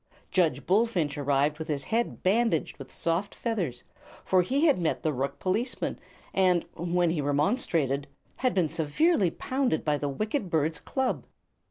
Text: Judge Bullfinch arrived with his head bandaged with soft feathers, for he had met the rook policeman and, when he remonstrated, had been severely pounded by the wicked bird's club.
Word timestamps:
Judge 0.31 0.65
Bullfinch 0.65 1.15
arrived 1.15 1.59
with 1.59 1.67
his 1.67 1.83
head 1.83 2.23
bandaged 2.23 2.77
with 2.79 2.91
soft 2.91 3.35
feathers, 3.35 3.83
for 4.25 4.41
he 4.41 4.65
had 4.65 4.79
met 4.79 5.03
the 5.03 5.13
rook 5.13 5.37
policeman 5.37 5.99
and, 6.33 6.65
when 6.75 7.11
he 7.11 7.21
remonstrated, 7.21 8.07
had 8.37 8.55
been 8.55 8.67
severely 8.67 9.29
pounded 9.29 9.85
by 9.85 9.99
the 9.99 10.09
wicked 10.09 10.49
bird's 10.49 10.79
club. 10.79 11.27